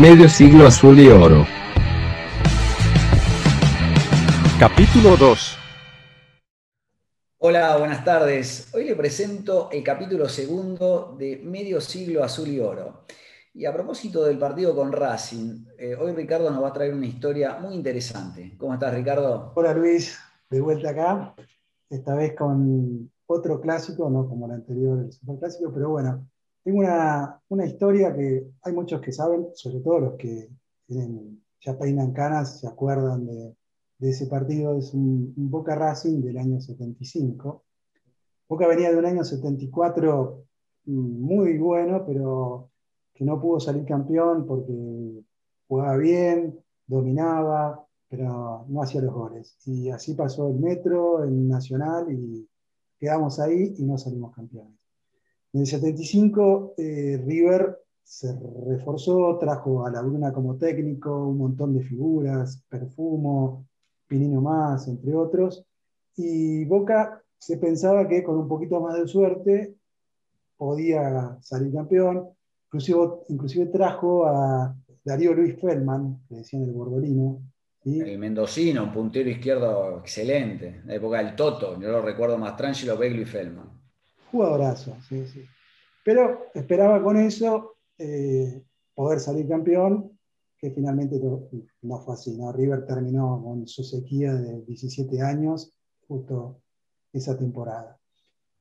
[0.00, 1.44] Medio siglo azul y oro.
[4.58, 5.56] Capítulo 2.
[7.38, 8.74] Hola, buenas tardes.
[8.74, 13.04] Hoy le presento el capítulo segundo de Medio siglo azul y oro.
[13.52, 17.06] Y a propósito del partido con Racing, eh, hoy Ricardo nos va a traer una
[17.06, 18.56] historia muy interesante.
[18.58, 19.52] ¿Cómo estás, Ricardo?
[19.54, 20.18] Hola Luis,
[20.50, 21.36] de vuelta acá,
[21.88, 26.26] esta vez con otro clásico, no como el anterior, el superclásico, pero bueno,
[26.64, 30.48] tengo una, una historia que hay muchos que saben, sobre todo los que
[30.86, 33.54] tienen, ya peinan canas, se acuerdan de,
[34.00, 37.64] ese partido, es un, un, Boca Racing del año 75.
[38.48, 40.44] Boca venía de un año 74
[40.86, 42.70] mm, muy bueno, pero
[43.14, 45.22] que no pudo salir campeón porque
[45.68, 49.56] jugaba bien, dominaba, pero no hacía los goles.
[49.66, 52.48] Y así pasó el Metro, el Nacional, y
[52.98, 54.83] quedamos ahí y no salimos campeones.
[55.54, 58.36] En el 75, eh, River se
[58.66, 63.64] reforzó, trajo a la Bruna como técnico, un montón de figuras, Perfumo,
[64.08, 65.64] Pinino más, entre otros,
[66.16, 69.76] y Boca se pensaba que con un poquito más de suerte
[70.56, 72.30] podía salir campeón,
[72.66, 77.40] inclusive, inclusive trajo a Darío Luis Feldman, que decían el Bordolino.
[77.84, 82.98] El mendocino, un puntero izquierdo excelente, la época del Toto, yo lo recuerdo más tranquilo,
[82.98, 83.83] Begley y Feldman.
[84.34, 85.44] Jugadorazo, sí, sí.
[86.04, 90.18] Pero esperaba con eso eh, poder salir campeón,
[90.58, 91.20] que finalmente
[91.82, 92.36] no, fue así.
[92.36, 92.50] ¿no?
[92.50, 95.72] River terminó con su sequía de 17 años,
[96.08, 96.62] justo
[97.12, 97.96] esa temporada.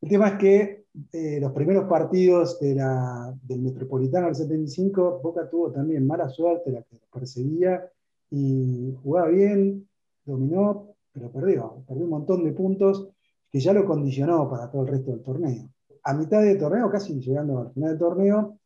[0.00, 5.50] El tema es que eh, los primeros partidos de la, del Metropolitano del 75, Boca
[5.50, 7.86] tuvo también mala suerte, la que perseguía,
[8.30, 9.86] y jugaba bien,
[10.24, 11.84] dominó, pero perdió.
[11.86, 13.10] Perdió un montón de puntos
[13.50, 15.68] que ya lo condicionó para todo el resto del torneo.
[16.02, 18.58] A mitad del torneo, casi llegando al final del torneo,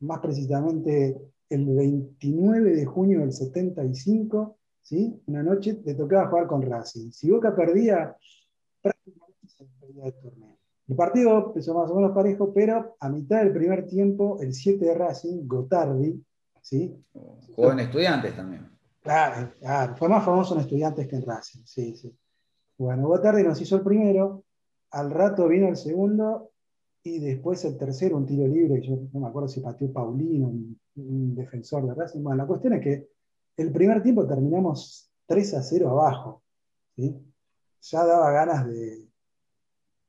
[0.00, 1.16] más precisamente
[1.48, 5.22] el 29 de junio del 75, ¿sí?
[5.26, 7.10] una noche, le tocaba jugar con Racing.
[7.10, 8.16] Si Boca perdía,
[8.82, 10.58] prácticamente se perdía el torneo.
[10.86, 14.84] El partido empezó más o menos parejo, pero a mitad del primer tiempo, el 7
[14.84, 16.22] de Racing, Gotardi,
[16.60, 16.94] ¿sí?
[17.54, 18.68] Jugó en estudiantes también.
[19.02, 22.14] Claro, claro, fue más famoso en estudiantes que en Racing, sí, sí.
[22.78, 24.44] Bueno, Gotardi nos hizo el primero,
[24.90, 26.50] al rato vino el segundo
[27.02, 30.78] y después el tercero, un tiro libre, yo no me acuerdo si pateó Paulino, un,
[30.96, 32.22] un defensor de Racing.
[32.22, 33.08] Bueno, la cuestión es que
[33.56, 36.42] el primer tiempo terminamos 3 a 0 abajo,
[36.96, 37.14] ¿sí?
[37.82, 39.06] Ya daba ganas de,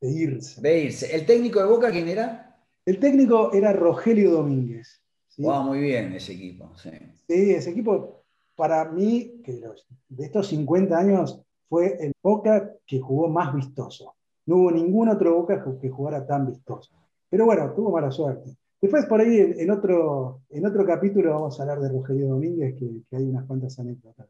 [0.01, 0.61] de irse.
[0.61, 1.15] De irse.
[1.15, 2.57] ¿El técnico de Boca quién era?
[2.85, 5.01] El técnico era Rogelio Domínguez.
[5.27, 5.43] ¿sí?
[5.43, 6.71] Wow, muy bien ese equipo.
[6.77, 6.91] Sí.
[7.27, 8.23] sí, ese equipo,
[8.55, 9.61] para mí, que
[10.09, 14.15] de estos 50 años, fue el Boca que jugó más vistoso.
[14.45, 16.93] No hubo ningún otro Boca que jugara tan vistoso.
[17.29, 18.55] Pero bueno, tuvo mala suerte.
[18.81, 23.01] Después por ahí en otro, en otro capítulo vamos a hablar de Rogelio Domínguez, que,
[23.09, 24.27] que hay unas cuantas anécdotas.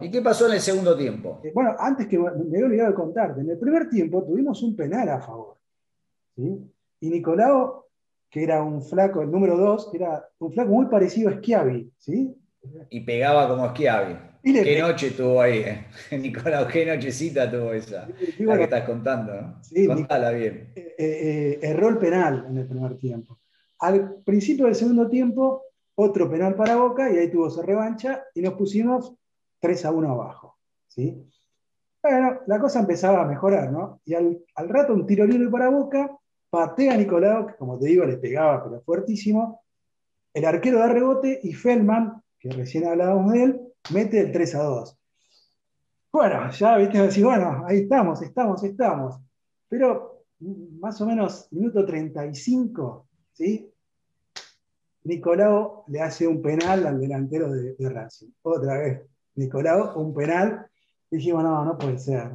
[0.00, 1.40] ¿Y qué pasó en el segundo tiempo?
[1.42, 4.62] Eh, bueno, antes que me, me había olvidado de contarte, en el primer tiempo tuvimos
[4.62, 5.56] un penal a favor.
[6.36, 6.72] ¿sí?
[7.00, 7.86] Y Nicolao,
[8.30, 11.92] que era un flaco, el número dos, era un flaco muy parecido a Schiavi.
[11.98, 12.34] ¿sí?
[12.90, 14.16] Y pegaba como Schiavi.
[14.42, 15.86] Qué noche tuvo ahí, eh?
[16.18, 18.08] Nicolás, qué nochecita tuvo esa.
[18.38, 19.62] La que estás contando, ¿no?
[19.62, 20.72] Sí, Contala bien.
[20.74, 23.38] Eh, eh, erró el penal en el primer tiempo.
[23.80, 25.64] Al principio del segundo tiempo,
[25.94, 29.14] otro penal para Boca y ahí tuvo su revancha y nos pusimos
[29.60, 30.56] 3 a 1 abajo.
[30.86, 31.22] ¿sí?
[32.02, 34.00] Bueno, la cosa empezaba a mejorar, ¿no?
[34.04, 36.16] Y al, al rato un tiro libre para Boca,
[36.50, 39.62] patea a Nicolau, que como te digo le pegaba, pero fuertísimo.
[40.32, 43.60] El arquero da rebote y Feldman, que recién hablábamos de él,
[43.92, 44.98] mete el 3 a 2.
[46.12, 49.20] Bueno, ya viste, decir, bueno, ahí estamos, estamos, estamos.
[49.68, 50.24] Pero
[50.80, 53.70] más o menos minuto 35, ¿sí?
[55.04, 58.30] Nicolau le hace un penal al delantero de, de Racing.
[58.42, 59.02] Otra vez,
[59.34, 60.66] Nicolau, un penal.
[61.10, 62.30] Dijimos, no, no puede ser.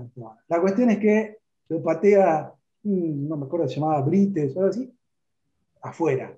[0.48, 1.38] La cuestión es que
[1.70, 2.54] lo patea,
[2.84, 4.92] no me acuerdo, se llamaba Brites o algo así,
[5.82, 6.36] afuera.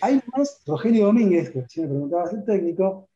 [0.00, 3.08] Ahí más, Rogelio Domínguez, que si me preguntabas el técnico,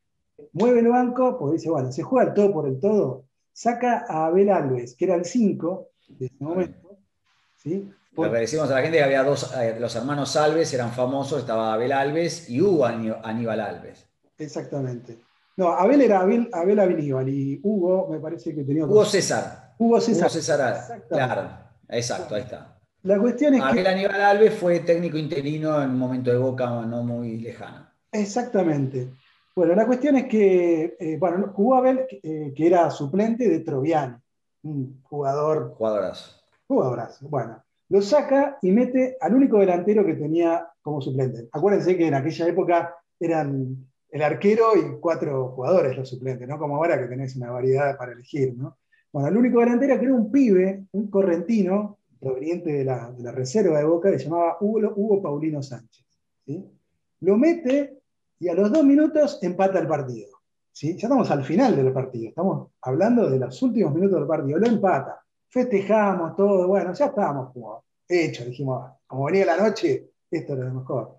[0.52, 4.26] mueve el banco, porque dice, bueno, se juega el todo por el todo, saca a
[4.26, 6.98] Abel Alves, que era el 5 de ese momento.
[7.56, 7.90] ¿sí?
[8.14, 8.32] Porque...
[8.32, 11.74] Le decimos a la gente que había dos, eh, los hermanos Alves eran famosos, estaba
[11.74, 14.06] Abel Alves y Hugo Aníbal Alves.
[14.38, 15.18] Exactamente.
[15.56, 18.84] No, Abel era Abel, Abel Aníbal y Hugo me parece que tenía...
[18.84, 19.74] Hugo César.
[19.78, 20.24] Hugo César.
[20.24, 21.48] Hugo César, claro.
[21.88, 22.75] Exacto, ahí está.
[23.06, 23.88] La cuestión es Abel que...
[23.88, 27.86] Aníbal Alves fue técnico interino en un momento de boca no muy lejano.
[28.10, 29.12] Exactamente.
[29.54, 34.16] Bueno, la cuestión es que, eh, bueno, jugó Abel, eh, que era suplente de Troviani,
[34.64, 35.74] un jugador.
[35.78, 36.42] Jugadorazo.
[36.66, 37.28] Jugadorazo.
[37.28, 41.48] Bueno, lo saca y mete al único delantero que tenía como suplente.
[41.52, 46.58] Acuérdense que en aquella época eran el arquero y cuatro jugadores los suplentes, ¿no?
[46.58, 48.78] Como ahora que tenés una variedad para elegir, ¿no?
[49.12, 53.84] Bueno, el único delantero que era un pibe, un correntino, proveniente de la, reserva de
[53.84, 56.04] Boca, que se llamaba Hugo, Paulino Sánchez.
[57.20, 58.00] Lo mete
[58.38, 60.36] y a los dos minutos empata el partido.
[60.72, 60.96] ¿sí?
[60.96, 64.58] Ya estamos al final del partido, estamos hablando de los últimos minutos del partido.
[64.58, 70.52] Lo empata, festejamos todo, bueno, ya estábamos como hechos, dijimos, como venía la noche, esto
[70.54, 71.18] era lo mejor.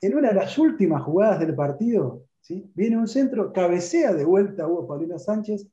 [0.00, 2.70] En una de las últimas jugadas del partido, ¿sí?
[2.74, 5.66] viene un centro, cabecea de vuelta a Hugo Paulino Sánchez,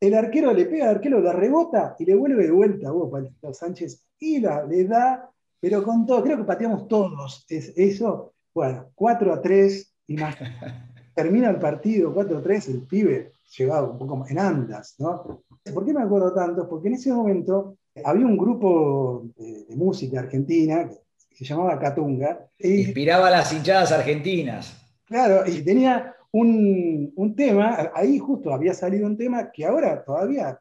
[0.00, 3.10] el arquero le pega al arquero, la rebota y le vuelve de vuelta a Hugo
[3.10, 5.30] Paulino Sánchez y la, le da,
[5.60, 8.32] pero con todo, creo que pateamos todos eso.
[8.54, 10.36] Bueno, 4 a 3 y más.
[11.14, 15.42] termina el partido 4-3, el pibe llevado un poco en andas, ¿no?
[15.72, 16.68] ¿Por qué me acuerdo tanto?
[16.68, 20.88] Porque en ese momento había un grupo de, música argentina
[21.28, 22.46] que se llamaba Catunga.
[22.58, 24.76] Inspiraba a las hinchadas argentinas.
[25.04, 30.58] Claro, y tenía un, tema, ahí justo había salido un tema que ahora todavía,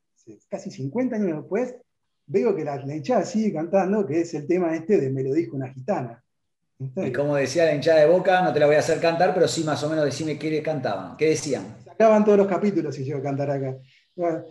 [0.49, 1.75] casi 50 años después,
[2.27, 5.33] veo que la, la hinchada sigue cantando, que es el tema este de Me lo
[5.33, 6.23] dijo una gitana.
[6.97, 9.47] Y como decía la hinchada de Boca, no te la voy a hacer cantar, pero
[9.47, 11.17] sí más o menos decime qué cantaban.
[11.17, 11.77] ¿Qué decían?
[11.83, 13.77] Sacaban todos los capítulos y yo a cantar acá.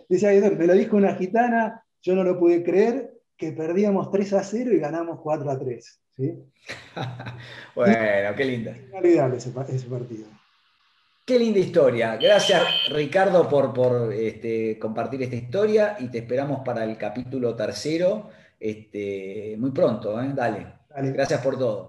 [0.09, 4.43] decía, me lo dijo una gitana, yo no lo pude creer, que perdíamos 3 a
[4.43, 5.99] 0 y ganamos 4 a 3.
[7.75, 8.75] bueno, qué linda.
[8.89, 10.25] Inolvidable ese, ese, partido.
[11.25, 12.17] Qué linda historia.
[12.17, 18.29] Gracias, Ricardo, por, por este, compartir esta historia y te esperamos para el capítulo tercero
[18.59, 20.21] este, muy pronto.
[20.21, 20.31] ¿eh?
[20.35, 20.67] Dale.
[20.89, 21.11] Dale.
[21.13, 21.87] Gracias por todo.